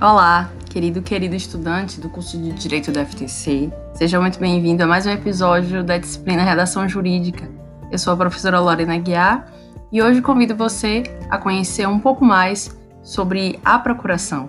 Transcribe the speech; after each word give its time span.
Olá, 0.00 0.48
querido 0.70 1.02
querido 1.02 1.34
estudante 1.34 2.00
do 2.00 2.08
curso 2.08 2.38
de 2.38 2.52
Direito 2.52 2.92
da 2.92 3.04
FTC. 3.04 3.68
Seja 3.94 4.20
muito 4.20 4.38
bem-vindo 4.38 4.84
a 4.84 4.86
mais 4.86 5.04
um 5.06 5.10
episódio 5.10 5.82
da 5.82 5.98
disciplina 5.98 6.44
Redação 6.44 6.88
Jurídica. 6.88 7.50
Eu 7.90 7.98
sou 7.98 8.12
a 8.12 8.16
professora 8.16 8.60
Lorena 8.60 8.96
Guiar 8.96 9.52
e 9.90 10.00
hoje 10.00 10.22
convido 10.22 10.54
você 10.54 11.02
a 11.28 11.36
conhecer 11.36 11.88
um 11.88 11.98
pouco 11.98 12.24
mais 12.24 12.78
sobre 13.02 13.58
a 13.64 13.76
procuração, 13.76 14.48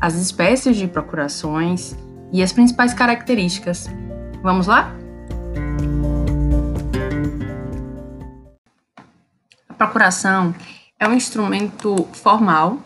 as 0.00 0.14
espécies 0.14 0.74
de 0.78 0.88
procurações 0.88 1.94
e 2.32 2.42
as 2.42 2.50
principais 2.50 2.94
características. 2.94 3.90
Vamos 4.42 4.66
lá? 4.66 4.90
A 9.68 9.74
procuração 9.74 10.54
é 10.98 11.06
um 11.06 11.12
instrumento 11.12 12.08
formal, 12.14 12.78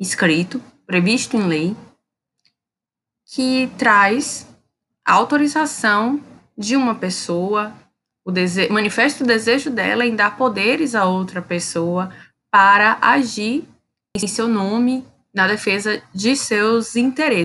escrito, 0.00 0.62
previsto 0.86 1.36
em 1.36 1.46
lei, 1.46 1.76
que 3.26 3.68
traz 3.76 4.46
a 5.04 5.12
autorização 5.12 6.20
de 6.56 6.76
uma 6.76 6.94
pessoa, 6.94 7.72
o 8.24 8.30
dese 8.30 8.68
manifesta 8.68 9.22
o 9.22 9.26
desejo 9.26 9.70
dela 9.70 10.06
em 10.06 10.16
dar 10.16 10.36
poderes 10.36 10.94
a 10.94 11.04
outra 11.04 11.42
pessoa 11.42 12.10
para 12.50 12.98
agir 13.00 13.64
em 14.16 14.26
seu 14.26 14.48
nome 14.48 15.04
na 15.34 15.46
defesa 15.46 16.02
de 16.14 16.34
seus 16.34 16.96
interesses. 16.96 17.44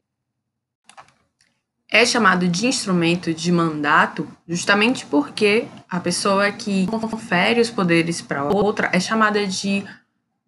É 1.90 2.06
chamado 2.06 2.48
de 2.48 2.68
instrumento 2.68 3.34
de 3.34 3.52
mandato 3.52 4.26
justamente 4.48 5.06
porque 5.06 5.68
a 5.90 6.00
pessoa 6.00 6.50
que 6.52 6.88
confere 6.88 7.60
os 7.60 7.70
poderes 7.70 8.22
para 8.22 8.46
outra 8.46 8.90
é 8.94 9.00
chamada 9.00 9.46
de 9.46 9.84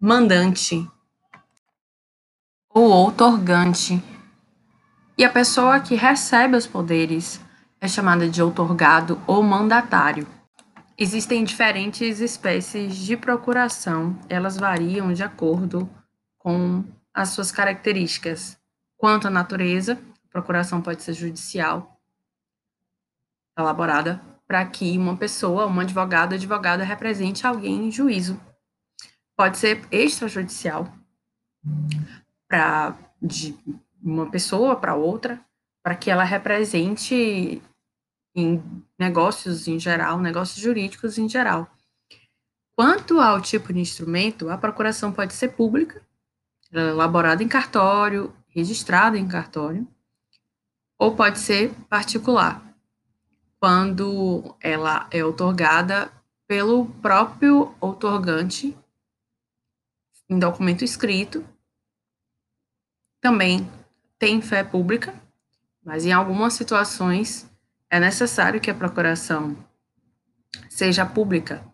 mandante 0.00 0.88
ou 2.74 2.90
outorgante. 2.90 4.02
E 5.16 5.24
a 5.24 5.30
pessoa 5.30 5.78
que 5.78 5.94
recebe 5.94 6.56
os 6.56 6.66
poderes 6.66 7.40
é 7.80 7.86
chamada 7.86 8.28
de 8.28 8.42
outorgado 8.42 9.22
ou 9.28 9.44
mandatário. 9.44 10.26
Existem 10.98 11.44
diferentes 11.44 12.18
espécies 12.18 12.96
de 12.96 13.16
procuração, 13.16 14.18
elas 14.28 14.56
variam 14.56 15.12
de 15.12 15.22
acordo 15.22 15.88
com 16.36 16.84
as 17.12 17.28
suas 17.28 17.52
características. 17.52 18.58
Quanto 18.96 19.28
à 19.28 19.30
natureza, 19.30 20.00
a 20.28 20.32
procuração 20.32 20.82
pode 20.82 21.02
ser 21.02 21.12
judicial, 21.12 22.00
elaborada 23.56 24.20
para 24.48 24.64
que 24.66 24.98
uma 24.98 25.16
pessoa, 25.16 25.66
um 25.66 25.80
advogado 25.80 26.32
ou 26.32 26.36
advogada 26.36 26.82
represente 26.82 27.46
alguém 27.46 27.86
em 27.86 27.90
juízo. 27.90 28.40
Pode 29.36 29.58
ser 29.58 29.86
extrajudicial, 29.90 30.92
para 32.48 32.96
de 33.20 33.56
uma 34.02 34.30
pessoa 34.30 34.76
para 34.76 34.94
outra, 34.94 35.40
para 35.82 35.94
que 35.94 36.10
ela 36.10 36.24
represente 36.24 37.62
em 38.34 38.62
negócios 38.98 39.68
em 39.68 39.78
geral, 39.78 40.18
negócios 40.18 40.60
jurídicos 40.60 41.18
em 41.18 41.28
geral. 41.28 41.70
Quanto 42.76 43.20
ao 43.20 43.40
tipo 43.40 43.72
de 43.72 43.80
instrumento, 43.80 44.50
a 44.50 44.58
procuração 44.58 45.12
pode 45.12 45.32
ser 45.32 45.50
pública, 45.50 46.02
elaborada 46.72 47.42
em 47.42 47.48
cartório, 47.48 48.34
registrada 48.48 49.16
em 49.16 49.28
cartório, 49.28 49.86
ou 50.98 51.14
pode 51.14 51.38
ser 51.38 51.72
particular, 51.88 52.62
quando 53.60 54.56
ela 54.60 55.06
é 55.10 55.24
otorgada 55.24 56.10
pelo 56.46 56.86
próprio 56.86 57.74
otorgante 57.80 58.76
em 60.28 60.38
documento 60.38 60.84
escrito 60.84 61.44
também 63.24 63.66
tem 64.18 64.42
fé 64.42 64.62
pública, 64.62 65.14
mas 65.82 66.04
em 66.04 66.12
algumas 66.12 66.52
situações 66.52 67.50
é 67.88 67.98
necessário 67.98 68.60
que 68.60 68.70
a 68.70 68.74
procuração 68.74 69.56
seja 70.68 71.06
pública. 71.06 71.64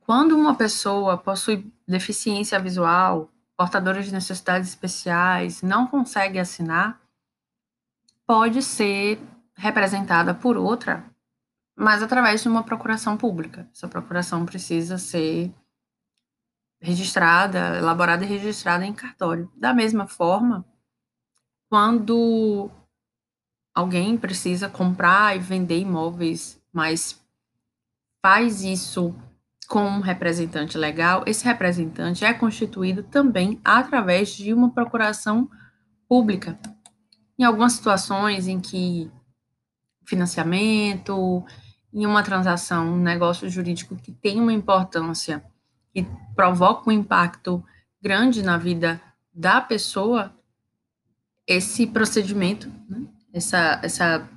Quando 0.00 0.34
uma 0.34 0.54
pessoa 0.54 1.18
possui 1.18 1.70
deficiência 1.86 2.58
visual, 2.58 3.30
portadora 3.58 4.02
de 4.02 4.10
necessidades 4.10 4.70
especiais, 4.70 5.60
não 5.60 5.86
consegue 5.86 6.38
assinar, 6.38 6.98
pode 8.26 8.62
ser 8.62 9.20
representada 9.54 10.32
por 10.32 10.56
outra, 10.56 11.04
mas 11.76 12.02
através 12.02 12.42
de 12.42 12.48
uma 12.48 12.62
procuração 12.62 13.18
pública. 13.18 13.68
Essa 13.70 13.86
procuração 13.86 14.46
precisa 14.46 14.96
ser 14.96 15.52
registrada, 16.80 17.76
elaborada 17.76 18.24
e 18.24 18.28
registrada 18.28 18.86
em 18.86 18.92
cartório. 18.92 19.50
Da 19.56 19.74
mesma 19.74 20.06
forma, 20.06 20.64
quando 21.68 22.70
alguém 23.74 24.16
precisa 24.16 24.68
comprar 24.68 25.36
e 25.36 25.38
vender 25.38 25.78
imóveis, 25.78 26.60
mas 26.72 27.20
faz 28.24 28.62
isso 28.62 29.14
com 29.68 29.84
um 29.84 30.00
representante 30.00 30.76
legal, 30.76 31.22
esse 31.26 31.44
representante 31.44 32.24
é 32.24 32.34
constituído 32.34 33.04
também 33.04 33.60
através 33.64 34.30
de 34.30 34.52
uma 34.52 34.70
procuração 34.70 35.48
pública. 36.08 36.58
Em 37.38 37.44
algumas 37.44 37.74
situações 37.74 38.48
em 38.48 38.58
que 38.58 39.08
financiamento, 40.04 41.44
em 41.92 42.04
uma 42.04 42.22
transação, 42.22 42.94
um 42.94 43.00
negócio 43.00 43.48
jurídico 43.48 43.94
que 43.94 44.10
tem 44.10 44.40
uma 44.40 44.52
importância 44.52 45.44
que 45.92 46.06
provoca 46.34 46.88
um 46.88 46.92
impacto 46.92 47.64
grande 48.00 48.42
na 48.42 48.56
vida 48.56 49.00
da 49.32 49.60
pessoa, 49.60 50.34
esse 51.46 51.86
procedimento, 51.86 52.68
né, 52.88 53.06
essa, 53.32 53.80
essa 53.82 54.28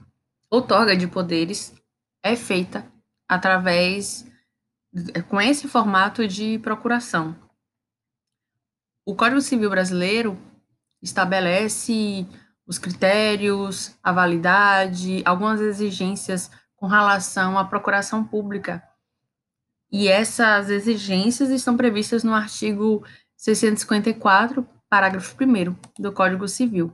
outorga 0.50 0.96
de 0.96 1.08
poderes 1.08 1.74
é 2.22 2.36
feita 2.36 2.86
através, 3.28 4.25
com 5.28 5.41
esse 5.41 5.68
formato 5.68 6.28
de 6.28 6.59
procuração. 6.59 7.36
O 9.06 9.16
Código 9.16 9.41
Civil 9.41 9.70
Brasileiro 9.70 10.38
estabelece 11.02 12.25
os 12.66 12.78
critérios, 12.78 13.97
a 14.02 14.12
validade, 14.12 15.22
algumas 15.25 15.59
exigências 15.59 16.50
com 16.75 16.88
relação 16.88 17.58
à 17.58 17.66
procuração 17.66 18.24
pública 18.24 18.81
e 19.93 20.07
essas 20.07 20.71
exigências 20.71 21.51
estão 21.51 21.77
previstas 21.77 22.23
no 22.23 22.33
artigo 22.33 23.05
654, 23.37 24.67
parágrafo 24.89 25.37
1 25.39 25.75
do 26.01 26.11
Código 26.11 26.47
Civil. 26.47 26.91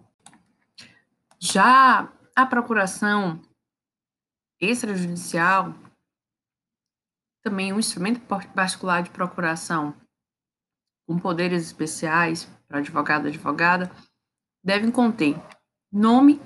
Já 1.39 2.11
a 2.35 2.45
procuração 2.45 3.41
extrajudicial, 4.59 5.73
também 7.41 7.71
um 7.71 7.79
instrumento 7.79 8.19
particular 8.53 9.01
de 9.01 9.11
procuração 9.11 9.95
com 11.07 11.17
poderes 11.17 11.63
especiais 11.63 12.49
para 12.67 12.79
advogado 12.79 13.27
e 13.27 13.29
advogada, 13.29 13.89
devem 14.61 14.91
conter 14.91 15.41
nome 15.89 16.41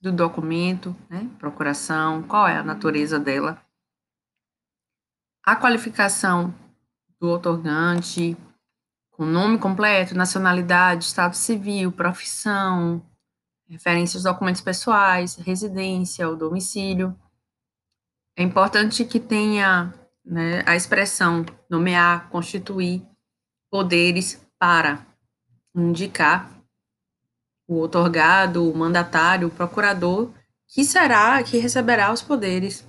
do 0.00 0.10
documento, 0.10 0.96
né, 1.10 1.28
procuração, 1.38 2.22
qual 2.22 2.48
é 2.48 2.56
a 2.56 2.64
natureza 2.64 3.18
dela, 3.18 3.62
a 5.48 5.56
qualificação 5.56 6.54
do 7.18 7.30
otorgante, 7.30 8.36
com 9.10 9.24
nome 9.24 9.56
completo, 9.56 10.14
nacionalidade, 10.14 11.04
estado 11.04 11.34
civil, 11.34 11.90
profissão, 11.90 13.02
referências 13.66 14.24
documentos 14.24 14.60
pessoais, 14.60 15.36
residência, 15.36 16.28
o 16.28 16.36
domicílio. 16.36 17.18
É 18.36 18.42
importante 18.42 19.06
que 19.06 19.18
tenha 19.18 19.94
né, 20.22 20.62
a 20.66 20.76
expressão 20.76 21.46
nomear, 21.70 22.28
constituir 22.28 23.02
poderes 23.70 24.46
para 24.58 25.06
indicar 25.74 26.50
o 27.66 27.80
otorgado, 27.80 28.70
o 28.70 28.76
mandatário, 28.76 29.48
o 29.48 29.50
procurador, 29.50 30.30
que 30.66 30.84
será, 30.84 31.42
que 31.42 31.56
receberá 31.56 32.12
os 32.12 32.20
poderes 32.20 32.86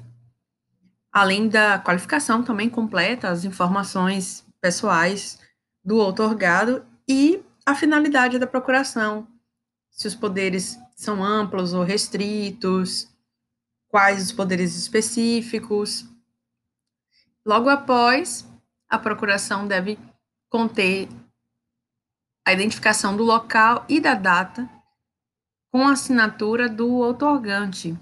além 1.12 1.48
da 1.48 1.80
qualificação 1.80 2.44
também 2.44 2.70
completa, 2.70 3.30
as 3.30 3.44
informações 3.44 4.46
pessoais 4.62 5.40
do 5.84 5.98
outorgado 5.98 6.86
e 7.08 7.44
a 7.66 7.74
finalidade 7.74 8.38
da 8.38 8.48
procuração, 8.48 9.28
se 9.90 10.08
os 10.08 10.16
poderes 10.16 10.78
são 10.96 11.24
amplos 11.24 11.74
ou 11.74 11.84
restritos, 11.84 13.08
quais 13.88 14.24
os 14.24 14.32
poderes 14.32 14.76
específicos. 14.76 16.06
Logo 17.46 17.70
após, 17.70 18.48
a 18.88 18.98
procuração 18.98 19.68
deve 19.68 19.98
conter 20.50 21.10
a 22.46 22.54
identificação 22.54 23.16
do 23.16 23.24
local 23.24 23.86
e 23.88 24.00
da 24.00 24.14
data 24.14 24.70
com 25.72 25.88
a 25.88 25.94
assinatura 25.94 26.68
do 26.68 26.92
outorgante. 26.96 27.98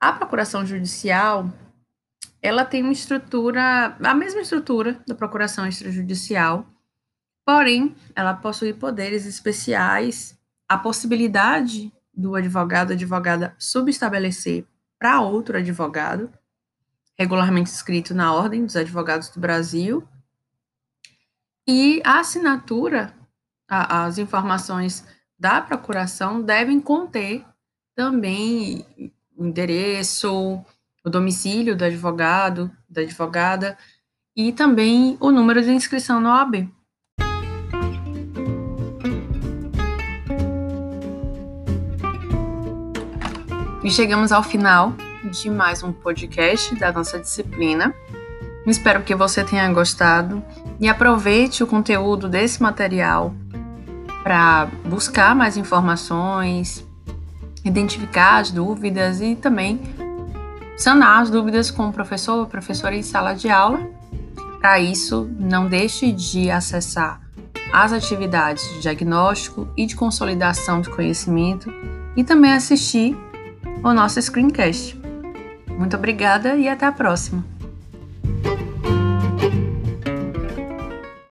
A 0.00 0.12
procuração 0.12 0.64
judicial 0.64 1.52
ela 2.40 2.64
tem 2.64 2.82
uma 2.82 2.92
estrutura, 2.92 3.96
a 4.02 4.14
mesma 4.14 4.40
estrutura 4.40 5.00
da 5.06 5.14
procuração 5.14 5.66
extrajudicial, 5.66 6.66
Porém, 7.48 7.96
ela 8.14 8.34
possui 8.34 8.74
poderes 8.74 9.24
especiais, 9.24 10.38
a 10.68 10.76
possibilidade 10.76 11.90
do 12.12 12.34
advogado 12.34 12.92
advogada 12.92 13.56
subestabelecer 13.58 14.66
para 14.98 15.22
outro 15.22 15.56
advogado, 15.56 16.30
regularmente 17.18 17.70
escrito 17.70 18.14
na 18.14 18.34
Ordem 18.34 18.66
dos 18.66 18.76
Advogados 18.76 19.30
do 19.30 19.40
Brasil, 19.40 20.06
e 21.66 22.02
a 22.04 22.20
assinatura, 22.20 23.14
a, 23.66 24.04
as 24.04 24.18
informações 24.18 25.02
da 25.38 25.62
procuração 25.62 26.42
devem 26.42 26.78
conter 26.78 27.46
também 27.94 28.84
o 29.34 29.46
endereço, 29.46 30.62
o 31.08 31.10
domicílio 31.10 31.74
do 31.74 31.84
advogado, 31.84 32.70
da 32.88 33.00
advogada 33.00 33.76
e 34.36 34.52
também 34.52 35.16
o 35.18 35.30
número 35.30 35.62
de 35.62 35.72
inscrição 35.72 36.20
no 36.20 36.28
OAB. 36.28 36.68
E 43.82 43.90
chegamos 43.90 44.30
ao 44.30 44.42
final 44.42 44.92
de 45.32 45.50
mais 45.50 45.82
um 45.82 45.92
podcast 45.92 46.74
da 46.76 46.92
nossa 46.92 47.18
disciplina. 47.18 47.94
Espero 48.66 49.02
que 49.02 49.14
você 49.14 49.42
tenha 49.42 49.72
gostado 49.72 50.44
e 50.78 50.88
aproveite 50.88 51.62
o 51.62 51.66
conteúdo 51.66 52.28
desse 52.28 52.62
material 52.62 53.34
para 54.22 54.66
buscar 54.84 55.34
mais 55.34 55.56
informações, 55.56 56.86
identificar 57.64 58.40
as 58.40 58.50
dúvidas 58.50 59.22
e 59.22 59.34
também 59.34 59.80
sanar 60.78 61.20
as 61.20 61.28
dúvidas 61.28 61.70
com 61.70 61.88
o 61.88 61.92
professor 61.92 62.38
ou 62.38 62.46
professora 62.46 62.94
em 62.94 63.02
sala 63.02 63.34
de 63.34 63.50
aula. 63.50 63.86
Para 64.60 64.80
isso, 64.80 65.28
não 65.38 65.68
deixe 65.68 66.12
de 66.12 66.50
acessar 66.50 67.20
as 67.72 67.92
atividades 67.92 68.64
de 68.72 68.80
diagnóstico 68.80 69.68
e 69.76 69.84
de 69.84 69.94
consolidação 69.94 70.80
de 70.80 70.88
conhecimento 70.88 71.70
e 72.16 72.24
também 72.24 72.52
assistir 72.52 73.16
o 73.82 73.92
nosso 73.92 74.20
screencast. 74.22 74.98
Muito 75.68 75.96
obrigada 75.96 76.56
e 76.56 76.68
até 76.68 76.86
a 76.86 76.92
próxima! 76.92 77.57